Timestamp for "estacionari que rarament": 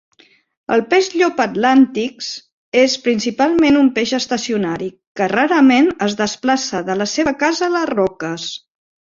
4.21-5.93